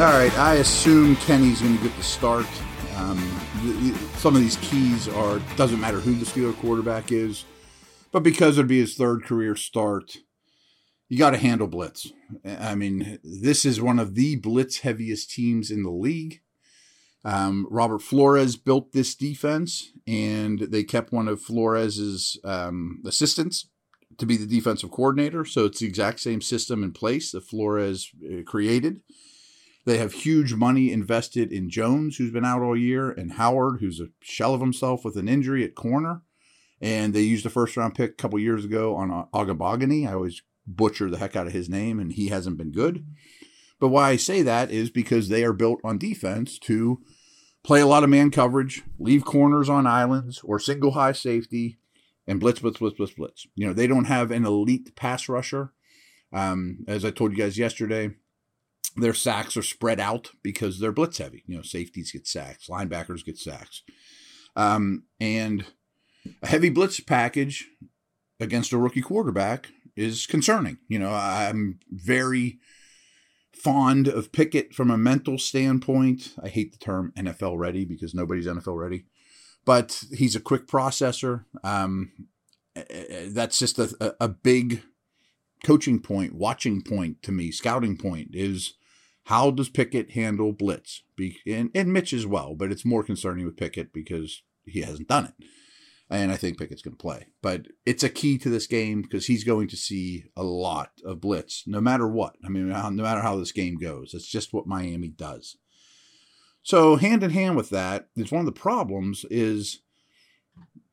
All 0.04 0.10
right, 0.10 0.38
I 0.38 0.56
assume 0.56 1.16
Kenny's 1.16 1.62
going 1.62 1.78
to 1.78 1.84
get 1.84 1.96
the 1.96 2.04
start. 2.04 2.46
Um, 2.98 3.18
some 4.18 4.36
of 4.36 4.42
these 4.42 4.58
keys 4.58 5.08
are 5.08 5.40
doesn't 5.56 5.80
matter 5.80 6.02
who 6.02 6.14
the 6.16 6.26
Steeler 6.26 6.54
quarterback 6.58 7.14
is, 7.14 7.46
but 8.12 8.22
because 8.22 8.58
it'd 8.58 8.68
be 8.68 8.82
his 8.82 8.96
third 8.96 9.24
career 9.24 9.56
start, 9.56 10.18
you 11.08 11.18
got 11.18 11.30
to 11.30 11.38
handle 11.38 11.68
blitz. 11.68 12.12
I 12.46 12.76
mean, 12.76 13.18
this 13.24 13.64
is 13.64 13.80
one 13.80 13.98
of 13.98 14.16
the 14.16 14.36
blitz 14.36 14.80
heaviest 14.80 15.32
teams 15.32 15.72
in 15.72 15.84
the 15.84 15.90
league. 15.90 16.42
Um, 17.24 17.66
Robert 17.72 18.02
Flores 18.02 18.58
built 18.58 18.92
this 18.92 19.16
defense, 19.16 19.94
and 20.06 20.60
they 20.60 20.84
kept 20.84 21.14
one 21.14 21.30
of 21.30 21.42
Flores's 21.42 22.38
um, 22.44 23.02
assistants 23.06 23.70
to 24.18 24.26
be 24.26 24.36
the 24.36 24.48
defensive 24.48 24.92
coordinator. 24.92 25.46
So 25.46 25.64
it's 25.64 25.80
the 25.80 25.88
exact 25.88 26.20
same 26.20 26.42
system 26.42 26.84
in 26.84 26.92
place 26.92 27.32
that 27.32 27.46
Flores 27.46 28.12
uh, 28.22 28.44
created. 28.44 29.00
They 29.86 29.98
have 29.98 30.14
huge 30.14 30.54
money 30.54 30.92
invested 30.92 31.52
in 31.52 31.70
Jones, 31.70 32.18
who's 32.18 32.32
been 32.32 32.46
out 32.46 32.62
all 32.62 32.78
year, 32.78 33.12
and 33.12 33.34
Howard, 33.34 33.80
who's 33.82 34.00
a 34.00 34.08
shell 34.22 34.54
of 34.54 34.62
himself 34.62 35.04
with 35.04 35.18
an 35.18 35.28
injury 35.28 35.64
at 35.64 35.76
corner. 35.76 36.22
And 36.82 37.14
they 37.14 37.22
used 37.22 37.46
a 37.46 37.50
first 37.50 37.76
round 37.76 37.96
pick 37.96 38.12
a 38.12 38.16
couple 38.16 38.40
years 38.40 38.64
ago 38.66 38.96
on 38.96 39.28
Ogunbowale. 39.34 40.08
I 40.08 40.14
always 40.14 40.42
butcher 40.66 41.10
the 41.10 41.18
heck 41.18 41.36
out 41.36 41.48
of 41.48 41.54
his 41.54 41.70
name, 41.70 42.00
and 42.00 42.14
he 42.14 42.30
hasn't 42.30 42.58
been 42.58 42.72
good. 42.72 43.06
But 43.80 43.90
why 43.90 44.12
I 44.12 44.16
say 44.16 44.42
that 44.42 44.72
is 44.72 44.90
because 44.90 45.28
they 45.28 45.44
are 45.44 45.54
built 45.54 45.80
on 45.84 45.98
defense 45.98 46.58
to 46.60 47.02
play 47.64 47.82
a 47.82 47.88
lot 47.88 48.04
of 48.04 48.10
man 48.10 48.32
coverage, 48.32 48.84
leave 49.00 49.26
corners 49.26 49.70
on 49.70 49.88
islands 49.88 50.42
or 50.44 50.60
single 50.60 50.92
high 50.92 51.12
safety, 51.12 51.80
and 52.26 52.40
blitz, 52.40 52.60
blitz, 52.60 52.80
blitz, 52.80 52.96
blitz, 52.96 53.14
blitz. 53.14 53.48
You 53.56 53.68
know, 53.68 53.74
they 53.74 53.88
don't 53.88 54.06
have 54.06 54.32
an 54.32 54.46
elite 54.46 54.96
pass 54.96 55.28
rusher. 55.28 55.74
Um, 56.32 56.86
as 56.88 57.06
I 57.06 57.12
told 57.12 57.32
you 57.32 57.38
guys 57.38 57.58
yesterday, 57.58 58.12
their 58.96 59.14
sacks 59.14 59.58
are 59.58 59.64
spread 59.64 60.00
out 60.00 60.32
because 60.42 60.80
they're 60.80 60.92
blitz 60.92 61.18
heavy. 61.18 61.44
You 61.48 61.58
know, 61.58 61.64
safeties 61.64 62.12
get 62.12 62.28
sacks, 62.28 62.68
linebackers 62.68 63.26
get 63.26 63.38
sacks. 63.38 63.84
Um, 64.56 65.04
and 65.20 65.66
a 66.42 66.48
heavy 66.48 66.70
blitz 66.70 67.00
package 67.00 67.68
against 68.40 68.74
a 68.74 68.78
rookie 68.78 69.02
quarterback 69.02 69.70
is 69.96 70.26
concerning. 70.26 70.78
You 70.88 71.00
know, 71.00 71.12
I'm 71.12 71.80
very 71.90 72.60
fond 73.54 74.08
of 74.08 74.32
Pickett 74.32 74.74
from 74.74 74.92
a 74.92 74.98
mental 74.98 75.38
standpoint. 75.38 76.34
I 76.42 76.50
hate 76.50 76.72
the 76.72 76.78
term 76.78 77.14
NFL 77.16 77.58
ready 77.58 77.86
because 77.86 78.14
nobody's 78.14 78.48
NFL 78.48 78.78
ready, 78.78 79.06
but 79.66 80.04
he's 80.12 80.36
a 80.36 80.42
quick 80.42 80.68
processor. 80.68 81.46
Um, 81.64 82.12
that's 82.76 83.60
just 83.60 83.80
a, 83.80 84.16
a 84.20 84.28
big 84.28 84.84
coaching 85.64 86.00
point, 86.00 86.34
watching 86.34 86.82
point 86.82 87.22
to 87.24 87.32
me, 87.32 87.52
scouting 87.52 87.98
point 87.98 88.30
is 88.34 88.74
how 89.26 89.52
does 89.52 89.70
Pickett 89.70 90.12
handle 90.12 90.52
blitz? 90.52 91.04
Be, 91.16 91.40
and, 91.48 91.72
and 91.74 91.94
Mitch 91.94 92.14
as 92.14 92.26
well, 92.26 92.56
but 92.56 92.72
it's 92.72 92.86
more 92.86 93.04
concerning 93.04 93.46
with 93.46 93.58
Pickett 93.58 93.94
because 93.94 94.44
he 94.66 94.82
hasn't 94.82 95.08
done 95.08 95.26
it 95.26 95.46
and 96.14 96.32
I 96.32 96.36
think 96.36 96.60
Pickett's 96.60 96.84
going 96.84 96.96
to 96.96 97.02
play. 97.02 97.28
But 97.42 97.68
it's 97.86 98.04
a 98.04 98.10
key 98.10 98.38
to 98.40 98.50
this 98.50 98.68
game 98.68 99.02
because 99.02 99.26
he's 99.26 99.44
going 99.44 99.68
to 99.70 99.78
see 99.78 100.26
a 100.36 100.44
lot 100.44 100.92
of 101.04 101.22
blitz, 101.22 101.64
no 101.66 101.82
matter 101.82 102.08
what. 102.08 102.36
I 102.46 102.50
mean, 102.50 102.70
no 102.70 102.92
matter 102.92 103.22
how 103.22 103.36
this 103.38 103.52
game 103.52 103.78
goes, 103.78 104.14
it's 104.14 104.28
just 104.28 104.54
what 104.54 104.68
Miami 104.68 105.08
does. 105.08 105.58
So 106.62 106.98
hand 106.98 107.24
in 107.24 107.32
hand 107.32 107.56
with 107.58 107.70
that 107.72 108.10
is 108.16 108.32
one 108.32 108.42
of 108.42 108.46
the 108.46 108.52
problems 108.52 109.26
is 109.32 109.82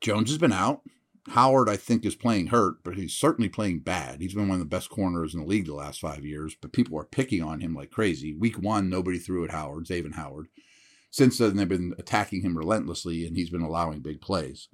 Jones 0.01 0.29
has 0.29 0.39
been 0.39 0.51
out. 0.51 0.81
Howard, 1.29 1.69
I 1.69 1.77
think, 1.77 2.03
is 2.03 2.15
playing 2.15 2.47
hurt, 2.47 2.83
but 2.83 2.95
he's 2.95 3.13
certainly 3.13 3.49
playing 3.49 3.79
bad. 3.79 4.21
He's 4.21 4.33
been 4.33 4.47
one 4.47 4.59
of 4.59 4.59
the 4.59 4.65
best 4.65 4.89
corners 4.89 5.33
in 5.33 5.41
the 5.41 5.45
league 5.45 5.67
the 5.67 5.73
last 5.73 5.99
five 5.99 6.25
years, 6.25 6.55
but 6.59 6.73
people 6.73 6.97
are 6.99 7.05
picking 7.05 7.43
on 7.43 7.59
him 7.59 7.75
like 7.75 7.91
crazy. 7.91 8.33
Week 8.33 8.57
one, 8.57 8.89
nobody 8.89 9.19
threw 9.19 9.43
at 9.43 9.51
Howard, 9.51 9.87
Xavier 9.87 10.11
Howard. 10.15 10.47
Since 11.11 11.37
then, 11.37 11.57
they've 11.57 11.69
been 11.69 11.93
attacking 11.99 12.41
him 12.41 12.57
relentlessly, 12.57 13.27
and 13.27 13.35
he's 13.35 13.49
been 13.49 13.61
allowing 13.61 13.99
big 13.99 14.19
plays. 14.19 14.67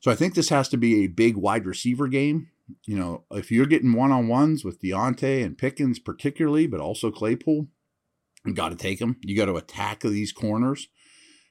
So 0.00 0.10
I 0.10 0.14
think 0.14 0.34
this 0.34 0.50
has 0.50 0.68
to 0.70 0.76
be 0.76 1.04
a 1.04 1.08
big 1.08 1.36
wide 1.36 1.64
receiver 1.64 2.06
game. 2.06 2.50
You 2.84 2.96
know, 2.96 3.24
if 3.30 3.50
you're 3.50 3.66
getting 3.66 3.94
one 3.94 4.12
on 4.12 4.28
ones 4.28 4.64
with 4.64 4.82
Diontae 4.82 5.44
and 5.44 5.56
Pickens, 5.56 5.98
particularly, 5.98 6.66
but 6.66 6.80
also 6.80 7.10
Claypool, 7.10 7.68
you 8.44 8.54
got 8.54 8.68
to 8.70 8.76
take 8.76 8.98
them. 8.98 9.16
You 9.22 9.36
got 9.36 9.46
to 9.46 9.56
attack 9.56 10.00
these 10.00 10.32
corners 10.32 10.88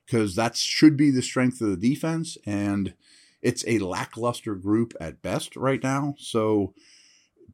because 0.05 0.35
that 0.35 0.55
should 0.55 0.95
be 0.95 1.09
the 1.09 1.21
strength 1.21 1.59
of 1.59 1.69
the 1.69 1.89
defense. 1.89 2.37
And 2.45 2.93
it's 3.47 3.63
a 3.65 3.79
lackluster 3.79 4.55
group 4.55 4.93
at 4.99 5.21
best 5.21 5.55
right 5.55 5.81
now. 5.81 6.15
So 6.17 6.73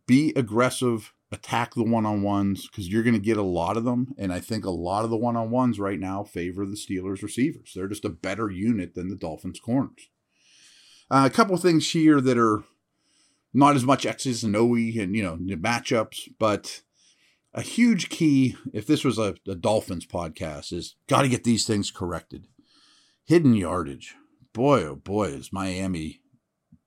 be 0.07 0.33
aggressive, 0.35 1.13
attack 1.31 1.75
the 1.75 1.83
one 1.83 2.03
on 2.03 2.23
ones 2.23 2.67
because 2.67 2.89
you're 2.89 3.03
going 3.03 3.13
to 3.13 3.19
get 3.19 3.37
a 3.37 3.43
lot 3.43 3.77
of 3.77 3.83
them. 3.83 4.15
And 4.17 4.33
I 4.33 4.39
think 4.39 4.65
a 4.65 4.71
lot 4.71 5.03
of 5.03 5.11
the 5.11 5.17
one 5.17 5.37
on 5.37 5.51
ones 5.51 5.79
right 5.79 5.99
now 5.99 6.23
favor 6.23 6.65
the 6.65 6.71
Steelers 6.71 7.21
receivers. 7.21 7.73
They're 7.75 7.87
just 7.87 8.05
a 8.05 8.09
better 8.09 8.49
unit 8.49 8.95
than 8.95 9.09
the 9.09 9.15
Dolphins 9.15 9.59
corners. 9.59 10.09
Uh, 11.11 11.29
a 11.31 11.35
couple 11.35 11.55
things 11.57 11.91
here 11.91 12.19
that 12.19 12.39
are 12.39 12.63
not 13.53 13.75
as 13.75 13.83
much 13.83 14.03
X's 14.03 14.43
and 14.43 14.55
O's 14.55 14.97
and, 14.97 15.15
you 15.15 15.21
know, 15.21 15.37
matchups, 15.37 16.27
but 16.39 16.81
a 17.53 17.61
huge 17.61 18.09
key, 18.09 18.55
if 18.73 18.87
this 18.87 19.03
was 19.03 19.19
a, 19.19 19.35
a 19.47 19.53
Dolphins 19.53 20.07
podcast, 20.07 20.73
is 20.73 20.95
got 21.07 21.21
to 21.21 21.29
get 21.29 21.43
these 21.43 21.67
things 21.67 21.91
corrected. 21.91 22.47
Hidden 23.25 23.53
yardage. 23.53 24.15
Boy, 24.53 24.83
oh 24.83 24.95
boy, 24.95 25.29
is 25.29 25.51
Miami 25.51 26.21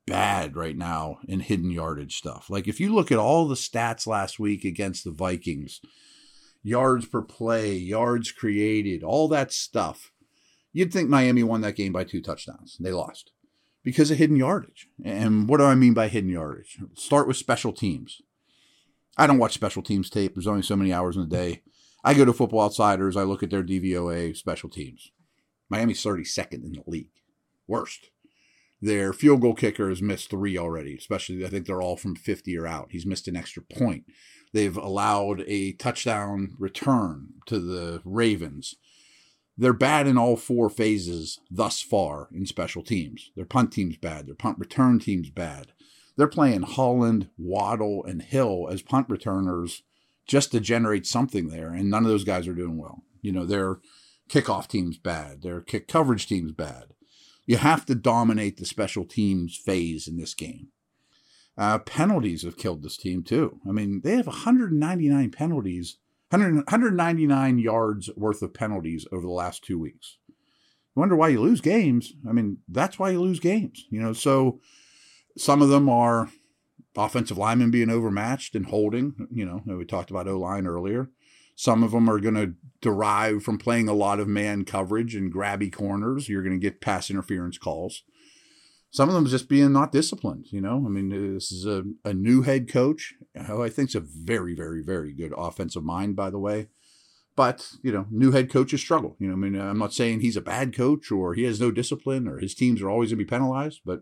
bad 0.06 0.56
right 0.56 0.76
now 0.76 1.18
in 1.26 1.40
hidden 1.40 1.70
yardage 1.70 2.16
stuff. 2.16 2.48
Like 2.48 2.68
if 2.68 2.78
you 2.78 2.94
look 2.94 3.10
at 3.10 3.18
all 3.18 3.48
the 3.48 3.56
stats 3.56 4.06
last 4.06 4.38
week 4.38 4.64
against 4.64 5.04
the 5.04 5.10
Vikings, 5.10 5.80
yards 6.62 7.06
per 7.06 7.22
play, 7.22 7.74
yards 7.74 8.30
created, 8.30 9.02
all 9.02 9.28
that 9.28 9.52
stuff, 9.52 10.12
you'd 10.72 10.92
think 10.92 11.08
Miami 11.08 11.42
won 11.42 11.60
that 11.62 11.76
game 11.76 11.92
by 11.92 12.04
two 12.04 12.22
touchdowns. 12.22 12.76
They 12.78 12.92
lost 12.92 13.32
because 13.82 14.10
of 14.10 14.18
hidden 14.18 14.36
yardage. 14.36 14.88
And 15.04 15.48
what 15.48 15.58
do 15.58 15.64
I 15.64 15.74
mean 15.74 15.94
by 15.94 16.08
hidden 16.08 16.30
yardage? 16.30 16.78
Start 16.94 17.26
with 17.26 17.36
special 17.36 17.72
teams. 17.72 18.20
I 19.16 19.26
don't 19.26 19.38
watch 19.38 19.54
special 19.54 19.82
teams 19.82 20.10
tape. 20.10 20.34
There's 20.34 20.46
only 20.46 20.62
so 20.62 20.76
many 20.76 20.92
hours 20.92 21.16
in 21.16 21.22
a 21.22 21.26
day. 21.26 21.62
I 22.04 22.14
go 22.14 22.24
to 22.24 22.32
Football 22.32 22.66
Outsiders. 22.66 23.16
I 23.16 23.22
look 23.22 23.42
at 23.42 23.50
their 23.50 23.64
DVOA 23.64 24.36
special 24.36 24.68
teams. 24.68 25.10
Miami's 25.68 26.04
32nd 26.04 26.64
in 26.64 26.72
the 26.72 26.82
league. 26.86 27.10
Worst. 27.66 28.10
Their 28.80 29.12
field 29.12 29.40
goal 29.40 29.54
kicker 29.54 29.88
has 29.88 30.02
missed 30.02 30.30
three 30.30 30.58
already, 30.58 30.96
especially 30.96 31.44
I 31.44 31.48
think 31.48 31.66
they're 31.66 31.82
all 31.82 31.96
from 31.96 32.14
50 32.14 32.56
or 32.58 32.66
out. 32.66 32.88
He's 32.90 33.06
missed 33.06 33.26
an 33.26 33.36
extra 33.36 33.62
point. 33.62 34.04
They've 34.52 34.76
allowed 34.76 35.42
a 35.46 35.72
touchdown 35.72 36.54
return 36.58 37.34
to 37.46 37.58
the 37.58 38.02
Ravens 38.04 38.76
they're 39.58 39.72
bad 39.72 40.06
in 40.06 40.18
all 40.18 40.36
four 40.36 40.68
phases 40.68 41.40
thus 41.50 41.80
far 41.80 42.28
in 42.32 42.46
special 42.46 42.82
teams. 42.82 43.30
Their 43.36 43.46
punt 43.46 43.72
team's 43.72 43.96
bad. 43.96 44.26
Their 44.26 44.34
punt 44.34 44.58
return 44.58 44.98
team's 44.98 45.30
bad. 45.30 45.72
They're 46.16 46.28
playing 46.28 46.62
Holland, 46.62 47.28
Waddle, 47.38 48.04
and 48.04 48.22
Hill 48.22 48.68
as 48.70 48.82
punt 48.82 49.08
returners 49.08 49.82
just 50.26 50.52
to 50.52 50.60
generate 50.60 51.06
something 51.06 51.48
there, 51.48 51.72
and 51.72 51.88
none 51.88 52.04
of 52.04 52.10
those 52.10 52.24
guys 52.24 52.48
are 52.48 52.54
doing 52.54 52.76
well. 52.76 53.02
You 53.22 53.32
know, 53.32 53.46
their 53.46 53.78
kickoff 54.28 54.66
team's 54.66 54.98
bad. 54.98 55.42
Their 55.42 55.60
kick 55.60 55.88
coverage 55.88 56.26
team's 56.26 56.52
bad. 56.52 56.86
You 57.46 57.58
have 57.58 57.86
to 57.86 57.94
dominate 57.94 58.56
the 58.56 58.66
special 58.66 59.04
teams 59.04 59.56
phase 59.56 60.08
in 60.08 60.16
this 60.16 60.34
game. 60.34 60.68
Uh, 61.56 61.78
penalties 61.78 62.42
have 62.42 62.58
killed 62.58 62.82
this 62.82 62.96
team 62.96 63.22
too. 63.22 63.60
I 63.66 63.72
mean, 63.72 64.02
they 64.02 64.16
have 64.16 64.26
199 64.26 65.30
penalties 65.30 65.98
100, 66.30 66.56
199 66.56 67.58
yards 67.58 68.10
worth 68.16 68.42
of 68.42 68.52
penalties 68.52 69.06
over 69.12 69.22
the 69.22 69.32
last 69.32 69.62
two 69.62 69.78
weeks. 69.78 70.18
You 70.28 71.00
wonder 71.00 71.14
why 71.14 71.28
you 71.28 71.40
lose 71.40 71.60
games. 71.60 72.14
I 72.28 72.32
mean, 72.32 72.58
that's 72.68 72.98
why 72.98 73.10
you 73.10 73.20
lose 73.20 73.38
games. 73.38 73.86
You 73.90 74.00
know, 74.00 74.12
so 74.12 74.60
some 75.36 75.62
of 75.62 75.68
them 75.68 75.88
are 75.88 76.28
offensive 76.96 77.38
linemen 77.38 77.70
being 77.70 77.90
overmatched 77.90 78.56
and 78.56 78.66
holding. 78.66 79.28
You 79.30 79.44
know, 79.44 79.76
we 79.76 79.84
talked 79.84 80.10
about 80.10 80.26
O 80.26 80.38
line 80.38 80.66
earlier. 80.66 81.10
Some 81.56 81.82
of 81.82 81.90
them 81.90 82.08
are 82.08 82.20
going 82.20 82.34
to 82.34 82.54
derive 82.80 83.42
from 83.42 83.58
playing 83.58 83.88
a 83.88 83.94
lot 83.94 84.20
of 84.20 84.28
man 84.28 84.64
coverage 84.64 85.16
and 85.16 85.32
grabby 85.32 85.72
corners. 85.72 86.28
You're 86.28 86.42
going 86.42 86.58
to 86.58 86.64
get 86.64 86.80
pass 86.80 87.10
interference 87.10 87.58
calls 87.58 88.02
some 88.96 89.10
of 89.10 89.14
them 89.14 89.26
just 89.26 89.50
being 89.50 89.72
not 89.72 89.92
disciplined. 89.92 90.46
You 90.50 90.62
know, 90.62 90.82
I 90.86 90.88
mean, 90.88 91.34
this 91.34 91.52
is 91.52 91.66
a, 91.66 91.84
a 92.02 92.14
new 92.14 92.42
head 92.42 92.66
coach 92.66 93.12
who 93.46 93.62
I 93.62 93.68
think 93.68 93.90
is 93.90 93.94
a 93.94 94.00
very, 94.00 94.54
very, 94.54 94.82
very 94.82 95.12
good 95.12 95.34
offensive 95.36 95.84
mind, 95.84 96.16
by 96.16 96.30
the 96.30 96.38
way. 96.38 96.68
But 97.36 97.68
you 97.82 97.92
know, 97.92 98.06
new 98.10 98.32
head 98.32 98.50
coaches 98.50 98.80
struggle. 98.80 99.14
You 99.18 99.28
know, 99.28 99.34
I 99.34 99.36
mean, 99.36 99.60
I'm 99.60 99.78
not 99.78 99.92
saying 99.92 100.20
he's 100.20 100.38
a 100.38 100.40
bad 100.40 100.74
coach 100.74 101.12
or 101.12 101.34
he 101.34 101.42
has 101.42 101.60
no 101.60 101.70
discipline 101.70 102.26
or 102.26 102.38
his 102.38 102.54
teams 102.54 102.80
are 102.80 102.88
always 102.88 103.10
going 103.10 103.18
to 103.18 103.24
be 103.26 103.28
penalized, 103.28 103.82
but 103.84 104.00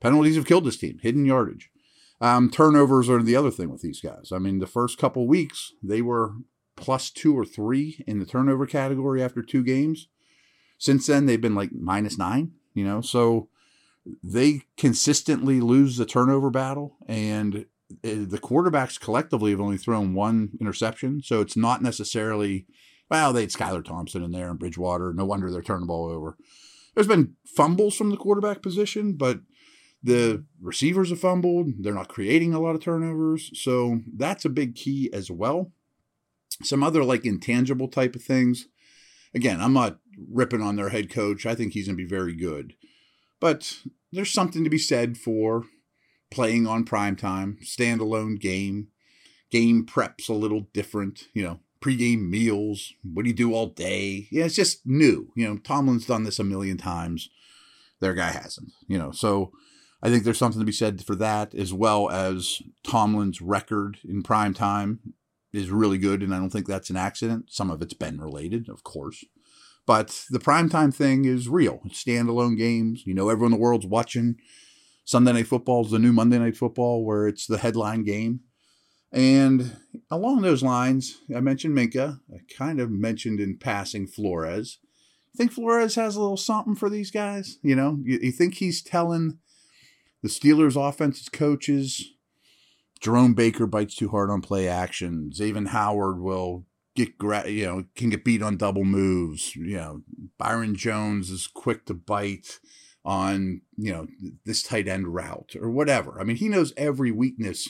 penalties 0.00 0.36
have 0.36 0.46
killed 0.46 0.64
this 0.64 0.76
team. 0.76 1.00
Hidden 1.02 1.26
yardage, 1.26 1.68
um, 2.20 2.50
turnovers 2.50 3.10
are 3.10 3.20
the 3.24 3.34
other 3.34 3.50
thing 3.50 3.68
with 3.68 3.82
these 3.82 4.00
guys. 4.00 4.30
I 4.32 4.38
mean, 4.38 4.60
the 4.60 4.68
first 4.68 4.96
couple 4.96 5.26
weeks 5.26 5.72
they 5.82 6.02
were 6.02 6.34
plus 6.80 7.10
two 7.10 7.38
or 7.38 7.44
three 7.44 8.02
in 8.06 8.18
the 8.18 8.26
turnover 8.26 8.66
category 8.66 9.22
after 9.22 9.42
two 9.42 9.62
games. 9.62 10.08
Since 10.78 11.06
then, 11.06 11.26
they've 11.26 11.40
been 11.40 11.54
like 11.54 11.70
minus 11.72 12.18
nine. 12.18 12.52
You 12.74 12.84
know, 12.84 13.00
so 13.00 13.48
they 14.22 14.62
consistently 14.76 15.60
lose 15.60 15.96
the 15.96 16.06
turnover 16.06 16.50
battle, 16.50 16.96
and 17.06 17.66
eh, 18.04 18.24
the 18.26 18.38
quarterbacks 18.38 18.98
collectively 18.98 19.50
have 19.50 19.60
only 19.60 19.76
thrown 19.76 20.14
one 20.14 20.50
interception. 20.60 21.22
So 21.22 21.40
it's 21.40 21.56
not 21.56 21.82
necessarily, 21.82 22.66
well, 23.10 23.32
they 23.32 23.42
had 23.42 23.50
Skylar 23.50 23.84
Thompson 23.84 24.22
in 24.22 24.30
there 24.30 24.50
and 24.50 24.58
Bridgewater. 24.58 25.12
No 25.12 25.24
wonder 25.24 25.50
they're 25.50 25.62
turning 25.62 25.82
the 25.82 25.86
ball 25.86 26.08
over. 26.10 26.36
There's 26.94 27.08
been 27.08 27.34
fumbles 27.44 27.94
from 27.94 28.10
the 28.10 28.16
quarterback 28.16 28.62
position, 28.62 29.14
but 29.14 29.40
the 30.02 30.44
receivers 30.60 31.10
have 31.10 31.20
fumbled. 31.20 31.68
They're 31.80 31.94
not 31.94 32.08
creating 32.08 32.54
a 32.54 32.60
lot 32.60 32.74
of 32.74 32.80
turnovers. 32.80 33.50
So 33.60 34.00
that's 34.16 34.44
a 34.44 34.50
big 34.50 34.74
key 34.74 35.10
as 35.12 35.30
well. 35.30 35.72
Some 36.62 36.82
other 36.82 37.04
like 37.04 37.24
intangible 37.24 37.88
type 37.88 38.14
of 38.14 38.22
things. 38.22 38.66
Again, 39.34 39.60
I'm 39.60 39.72
not 39.72 39.98
ripping 40.30 40.62
on 40.62 40.76
their 40.76 40.90
head 40.90 41.10
coach. 41.10 41.46
I 41.46 41.54
think 41.54 41.72
he's 41.72 41.86
going 41.86 41.96
to 41.96 42.02
be 42.02 42.08
very 42.08 42.34
good. 42.34 42.74
But 43.40 43.78
there's 44.12 44.32
something 44.32 44.64
to 44.64 44.70
be 44.70 44.78
said 44.78 45.16
for 45.16 45.64
playing 46.30 46.66
on 46.66 46.84
prime 46.84 47.16
time, 47.16 47.58
standalone 47.62 48.38
game. 48.38 48.88
Game 49.50 49.84
preps 49.84 50.28
a 50.28 50.34
little 50.34 50.68
different, 50.72 51.24
you 51.34 51.42
know, 51.42 51.60
pregame 51.80 52.28
meals. 52.28 52.92
What 53.02 53.22
do 53.24 53.28
you 53.28 53.34
do 53.34 53.54
all 53.54 53.66
day? 53.66 54.28
Yeah, 54.30 54.44
it's 54.44 54.54
just 54.54 54.86
new. 54.86 55.32
You 55.34 55.48
know, 55.48 55.56
Tomlin's 55.58 56.06
done 56.06 56.24
this 56.24 56.38
a 56.38 56.44
million 56.44 56.76
times. 56.76 57.30
Their 58.00 58.14
guy 58.14 58.30
hasn't, 58.30 58.70
you 58.86 58.98
know. 58.98 59.10
So 59.10 59.52
I 60.02 60.08
think 60.08 60.24
there's 60.24 60.38
something 60.38 60.60
to 60.60 60.66
be 60.66 60.72
said 60.72 61.04
for 61.04 61.16
that, 61.16 61.54
as 61.54 61.72
well 61.72 62.10
as 62.10 62.62
Tomlin's 62.84 63.40
record 63.40 63.98
in 64.04 64.22
prime 64.22 64.54
time 64.54 65.14
is 65.52 65.70
really 65.70 65.98
good, 65.98 66.22
and 66.22 66.34
I 66.34 66.38
don't 66.38 66.50
think 66.50 66.66
that's 66.66 66.90
an 66.90 66.96
accident. 66.96 67.46
Some 67.48 67.70
of 67.70 67.82
it's 67.82 67.94
been 67.94 68.20
related, 68.20 68.68
of 68.68 68.84
course. 68.84 69.24
But 69.86 70.24
the 70.30 70.38
primetime 70.38 70.94
thing 70.94 71.24
is 71.24 71.48
real. 71.48 71.80
It's 71.84 72.04
standalone 72.04 72.56
games. 72.56 73.02
You 73.06 73.14
know, 73.14 73.28
everyone 73.28 73.52
in 73.52 73.58
the 73.58 73.62
world's 73.62 73.86
watching. 73.86 74.36
Sunday 75.04 75.32
Night 75.32 75.48
Football 75.48 75.84
is 75.84 75.90
the 75.90 75.98
new 75.98 76.12
Monday 76.12 76.38
Night 76.38 76.56
Football, 76.56 77.04
where 77.04 77.26
it's 77.26 77.46
the 77.46 77.58
headline 77.58 78.04
game. 78.04 78.40
And 79.12 79.76
along 80.10 80.42
those 80.42 80.62
lines, 80.62 81.18
I 81.34 81.40
mentioned 81.40 81.76
Minkah. 81.76 82.20
I 82.32 82.38
kind 82.56 82.80
of 82.80 82.90
mentioned 82.90 83.40
in 83.40 83.58
passing 83.58 84.06
Flores. 84.06 84.78
You 85.32 85.38
think 85.38 85.52
Flores 85.52 85.96
has 85.96 86.14
a 86.14 86.20
little 86.20 86.36
something 86.36 86.76
for 86.76 86.88
these 86.88 87.10
guys? 87.10 87.58
You 87.62 87.74
know, 87.74 87.98
you, 88.04 88.18
you 88.22 88.30
think 88.30 88.54
he's 88.54 88.82
telling 88.82 89.38
the 90.22 90.28
Steelers' 90.28 90.76
offenses 90.76 91.28
coaches, 91.28 92.04
Jerome 93.00 93.34
Baker 93.34 93.66
bites 93.66 93.94
too 93.94 94.08
hard 94.08 94.30
on 94.30 94.42
play 94.42 94.68
action. 94.68 95.32
Xavier 95.32 95.68
Howard 95.68 96.20
will 96.20 96.66
get 96.94 97.14
you 97.48 97.64
know 97.66 97.84
can 97.94 98.10
get 98.10 98.24
beat 98.24 98.42
on 98.42 98.56
double 98.56 98.84
moves. 98.84 99.56
You 99.56 99.76
know, 99.76 100.02
Byron 100.38 100.74
Jones 100.74 101.30
is 101.30 101.46
quick 101.46 101.86
to 101.86 101.94
bite 101.94 102.60
on 103.04 103.62
you 103.76 103.92
know 103.92 104.06
this 104.44 104.62
tight 104.62 104.88
end 104.88 105.08
route 105.08 105.56
or 105.60 105.70
whatever. 105.70 106.20
I 106.20 106.24
mean, 106.24 106.36
he 106.36 106.48
knows 106.48 106.74
every 106.76 107.10
weakness, 107.10 107.68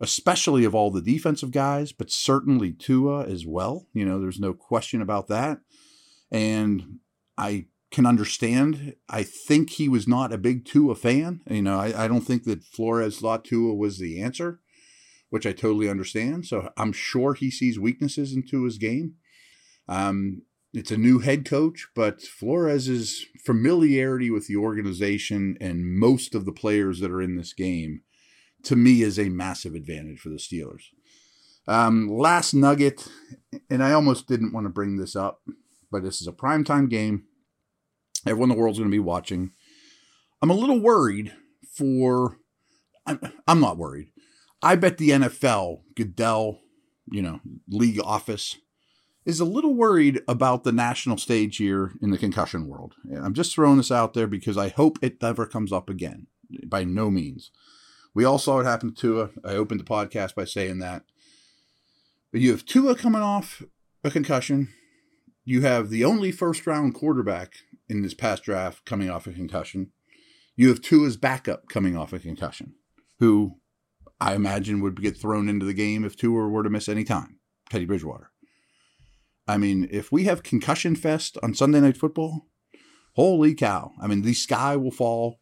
especially 0.00 0.64
of 0.64 0.74
all 0.74 0.90
the 0.90 1.02
defensive 1.02 1.50
guys, 1.50 1.92
but 1.92 2.10
certainly 2.10 2.72
Tua 2.72 3.24
as 3.24 3.46
well. 3.46 3.86
You 3.94 4.04
know, 4.04 4.20
there's 4.20 4.40
no 4.40 4.52
question 4.52 5.00
about 5.00 5.28
that. 5.28 5.58
And 6.30 6.98
I 7.38 7.66
can 7.92 8.06
understand. 8.06 8.94
I 9.08 9.22
think 9.22 9.70
he 9.70 9.88
was 9.88 10.08
not 10.08 10.32
a 10.32 10.38
big 10.38 10.64
Tua 10.64 10.94
fan. 10.94 11.42
You 11.48 11.62
know, 11.62 11.78
I, 11.78 12.04
I 12.04 12.08
don't 12.08 12.22
think 12.22 12.44
that 12.44 12.64
Flores 12.64 13.18
thought 13.18 13.44
Tua 13.44 13.74
was 13.74 13.98
the 13.98 14.20
answer, 14.20 14.60
which 15.30 15.46
I 15.46 15.52
totally 15.52 15.88
understand. 15.88 16.46
So 16.46 16.70
I'm 16.76 16.92
sure 16.92 17.34
he 17.34 17.50
sees 17.50 17.78
weaknesses 17.78 18.32
in 18.32 18.44
Tua's 18.44 18.78
game. 18.78 19.14
Um, 19.88 20.42
it's 20.72 20.90
a 20.90 20.96
new 20.96 21.18
head 21.18 21.44
coach, 21.44 21.88
but 21.94 22.22
Flores's 22.22 23.26
familiarity 23.44 24.30
with 24.30 24.46
the 24.46 24.56
organization 24.56 25.58
and 25.60 25.84
most 25.84 26.34
of 26.34 26.46
the 26.46 26.52
players 26.52 27.00
that 27.00 27.10
are 27.10 27.20
in 27.20 27.36
this 27.36 27.52
game, 27.52 28.00
to 28.64 28.74
me, 28.74 29.02
is 29.02 29.18
a 29.18 29.28
massive 29.28 29.74
advantage 29.74 30.18
for 30.18 30.30
the 30.30 30.36
Steelers. 30.36 30.84
Um, 31.68 32.08
last 32.08 32.54
nugget, 32.54 33.06
and 33.68 33.84
I 33.84 33.92
almost 33.92 34.26
didn't 34.26 34.54
want 34.54 34.64
to 34.64 34.70
bring 34.70 34.96
this 34.96 35.14
up, 35.14 35.42
but 35.90 36.02
this 36.02 36.22
is 36.22 36.26
a 36.26 36.32
primetime 36.32 36.88
game. 36.88 37.24
Everyone 38.26 38.50
in 38.50 38.56
the 38.56 38.60
world's 38.60 38.78
going 38.78 38.90
to 38.90 38.94
be 38.94 39.00
watching. 39.00 39.52
I'm 40.40 40.50
a 40.50 40.54
little 40.54 40.80
worried 40.80 41.32
for. 41.72 42.38
I'm, 43.06 43.20
I'm 43.48 43.60
not 43.60 43.78
worried. 43.78 44.08
I 44.62 44.76
bet 44.76 44.98
the 44.98 45.10
NFL, 45.10 45.80
Goodell, 45.96 46.60
you 47.10 47.20
know, 47.20 47.40
league 47.68 48.00
office 48.02 48.58
is 49.24 49.40
a 49.40 49.44
little 49.44 49.74
worried 49.74 50.20
about 50.26 50.64
the 50.64 50.72
national 50.72 51.16
stage 51.16 51.56
here 51.56 51.92
in 52.00 52.10
the 52.10 52.18
concussion 52.18 52.66
world. 52.66 52.94
I'm 53.22 53.34
just 53.34 53.54
throwing 53.54 53.76
this 53.76 53.90
out 53.90 54.14
there 54.14 54.26
because 54.26 54.56
I 54.56 54.68
hope 54.68 54.98
it 55.00 55.22
never 55.22 55.46
comes 55.46 55.72
up 55.72 55.88
again. 55.88 56.26
By 56.66 56.84
no 56.84 57.10
means. 57.10 57.50
We 58.14 58.24
all 58.24 58.38
saw 58.38 58.60
it 58.60 58.64
happen 58.64 58.92
to 58.92 59.00
Tua. 59.00 59.30
I 59.44 59.54
opened 59.54 59.80
the 59.80 59.84
podcast 59.84 60.34
by 60.34 60.44
saying 60.44 60.80
that. 60.80 61.04
But 62.30 62.40
you 62.40 62.50
have 62.50 62.66
Tua 62.66 62.94
coming 62.94 63.22
off 63.22 63.62
a 64.04 64.10
concussion. 64.10 64.68
You 65.44 65.62
have 65.62 65.88
the 65.88 66.04
only 66.04 66.30
first 66.30 66.66
round 66.66 66.94
quarterback 66.94 67.54
in 67.92 68.02
this 68.02 68.14
past 68.14 68.42
draft 68.44 68.84
coming 68.84 69.10
off 69.10 69.26
a 69.26 69.32
concussion. 69.32 69.90
You 70.56 70.68
have 70.68 70.80
Tua's 70.80 71.16
backup 71.16 71.68
coming 71.68 71.96
off 71.96 72.12
a 72.12 72.18
concussion, 72.18 72.74
who 73.18 73.58
I 74.20 74.34
imagine 74.34 74.80
would 74.80 75.00
get 75.00 75.16
thrown 75.16 75.48
into 75.48 75.66
the 75.66 75.74
game 75.74 76.04
if 76.04 76.16
Tua 76.16 76.48
were 76.48 76.62
to 76.62 76.70
miss 76.70 76.88
any 76.88 77.04
time. 77.04 77.38
Teddy 77.70 77.84
Bridgewater. 77.84 78.30
I 79.46 79.58
mean, 79.58 79.88
if 79.90 80.10
we 80.10 80.24
have 80.24 80.42
concussion 80.42 80.96
fest 80.96 81.36
on 81.42 81.54
Sunday 81.54 81.80
Night 81.80 81.96
Football, 81.96 82.46
holy 83.14 83.54
cow! 83.54 83.92
I 84.00 84.06
mean, 84.06 84.22
the 84.22 84.34
sky 84.34 84.76
will 84.76 84.90
fall, 84.90 85.38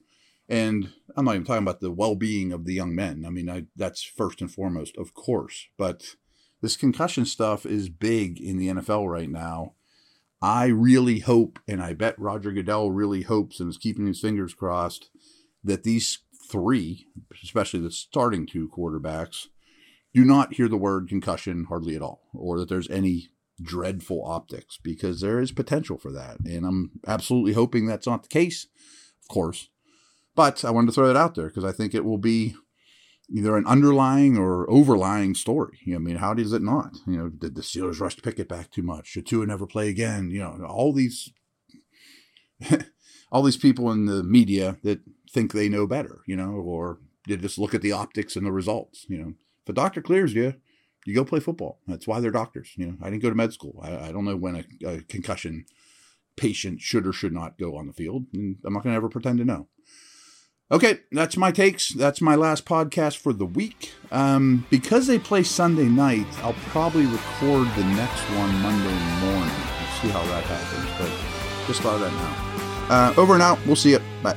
and 0.48 0.92
I'm 1.16 1.24
not 1.24 1.34
even 1.34 1.46
talking 1.46 1.62
about 1.62 1.80
the 1.80 1.90
well-being 1.90 2.52
of 2.52 2.64
the 2.64 2.74
young 2.74 2.94
men. 2.94 3.24
I 3.26 3.30
mean, 3.30 3.50
I, 3.50 3.66
that's 3.76 4.02
first 4.02 4.40
and 4.40 4.50
foremost, 4.50 4.96
of 4.96 5.14
course. 5.14 5.66
But 5.76 6.16
this 6.62 6.76
concussion 6.76 7.26
stuff 7.26 7.66
is 7.66 7.88
big 7.88 8.40
in 8.40 8.58
the 8.58 8.68
NFL 8.68 9.08
right 9.10 9.30
now. 9.30 9.74
I 10.42 10.66
really 10.66 11.18
hope, 11.18 11.58
and 11.68 11.82
I 11.82 11.92
bet 11.92 12.18
Roger 12.18 12.50
Goodell 12.50 12.90
really 12.90 13.22
hopes 13.22 13.60
and 13.60 13.68
is 13.68 13.76
keeping 13.76 14.06
his 14.06 14.20
fingers 14.20 14.54
crossed 14.54 15.10
that 15.62 15.84
these 15.84 16.20
three, 16.50 17.06
especially 17.42 17.80
the 17.80 17.90
starting 17.90 18.46
two 18.46 18.70
quarterbacks, 18.74 19.46
do 20.14 20.24
not 20.24 20.54
hear 20.54 20.68
the 20.68 20.76
word 20.76 21.08
concussion 21.08 21.66
hardly 21.68 21.94
at 21.94 22.02
all, 22.02 22.22
or 22.32 22.58
that 22.58 22.68
there's 22.68 22.88
any 22.90 23.28
dreadful 23.62 24.24
optics 24.24 24.78
because 24.82 25.20
there 25.20 25.40
is 25.40 25.52
potential 25.52 25.98
for 25.98 26.10
that. 26.12 26.38
And 26.40 26.64
I'm 26.64 26.92
absolutely 27.06 27.52
hoping 27.52 27.86
that's 27.86 28.06
not 28.06 28.22
the 28.22 28.28
case, 28.28 28.66
of 29.22 29.28
course. 29.28 29.68
But 30.34 30.64
I 30.64 30.70
wanted 30.70 30.86
to 30.86 30.92
throw 30.92 31.06
that 31.06 31.16
out 31.16 31.34
there 31.34 31.48
because 31.48 31.64
I 31.64 31.72
think 31.72 31.94
it 31.94 32.04
will 32.04 32.18
be 32.18 32.54
either 33.32 33.56
an 33.56 33.66
underlying 33.66 34.36
or 34.36 34.68
overlying 34.70 35.34
story. 35.34 35.78
I 35.94 35.98
mean, 35.98 36.16
how 36.16 36.34
does 36.34 36.52
it 36.52 36.62
not? 36.62 36.96
You 37.06 37.16
know, 37.16 37.28
did 37.28 37.54
the 37.54 37.62
Steelers 37.62 38.00
rush 38.00 38.16
Pickett 38.16 38.48
back 38.48 38.70
too 38.70 38.82
much? 38.82 39.06
Should 39.06 39.26
Tua 39.26 39.46
never 39.46 39.66
play 39.66 39.88
again? 39.88 40.30
You 40.30 40.40
know, 40.40 40.66
all 40.68 40.92
these 40.92 41.32
all 43.32 43.42
these 43.42 43.56
people 43.56 43.90
in 43.90 44.06
the 44.06 44.22
media 44.22 44.78
that 44.82 45.00
think 45.30 45.52
they 45.52 45.68
know 45.68 45.86
better, 45.86 46.20
you 46.26 46.36
know, 46.36 46.50
or 46.50 46.98
they 47.28 47.36
just 47.36 47.58
look 47.58 47.74
at 47.74 47.82
the 47.82 47.92
optics 47.92 48.36
and 48.36 48.44
the 48.44 48.52
results. 48.52 49.06
You 49.08 49.18
know, 49.18 49.34
if 49.62 49.68
a 49.68 49.72
doctor 49.72 50.02
clears 50.02 50.34
you, 50.34 50.54
you 51.06 51.14
go 51.14 51.24
play 51.24 51.40
football. 51.40 51.80
That's 51.86 52.06
why 52.06 52.20
they're 52.20 52.30
doctors. 52.30 52.72
You 52.76 52.86
know, 52.86 52.96
I 53.02 53.10
didn't 53.10 53.22
go 53.22 53.30
to 53.30 53.36
med 53.36 53.52
school. 53.52 53.80
I, 53.82 54.08
I 54.08 54.12
don't 54.12 54.24
know 54.24 54.36
when 54.36 54.56
a, 54.56 54.86
a, 54.86 55.02
concussion 55.02 55.64
patient 56.36 56.80
should 56.80 57.06
or 57.06 57.12
should 57.12 57.32
not 57.32 57.58
go 57.58 57.76
on 57.76 57.86
the 57.86 57.92
field, 57.92 58.26
and 58.32 58.56
I'm 58.64 58.74
not 58.74 58.82
going 58.82 58.92
to 58.92 58.96
ever 58.96 59.08
pretend 59.08 59.38
to 59.38 59.44
know. 59.44 59.68
Okay, 60.72 61.00
that's 61.10 61.36
my 61.36 61.50
takes. 61.50 61.88
That's 61.88 62.20
my 62.20 62.36
last 62.36 62.64
podcast 62.64 63.16
for 63.16 63.32
the 63.32 63.44
week. 63.44 63.92
Um, 64.12 64.66
because 64.70 65.08
they 65.08 65.18
play 65.18 65.42
Sunday 65.42 65.86
night, 65.86 66.26
I'll 66.42 66.52
probably 66.68 67.06
record 67.06 67.68
the 67.76 67.84
next 67.84 68.20
one 68.36 68.54
Monday 68.60 68.98
morning. 69.20 69.54
We'll 69.54 70.00
see 70.00 70.08
how 70.08 70.22
that 70.22 70.44
happens, 70.44 70.90
but 70.96 71.66
just 71.66 71.80
thought 71.80 71.94
of 71.94 72.00
that 72.02 72.12
now. 72.12 72.50
Uh, 72.88 73.14
over 73.16 73.34
and 73.34 73.42
out. 73.42 73.58
We'll 73.66 73.76
see 73.76 73.90
you. 73.90 74.00
Bye. 74.22 74.36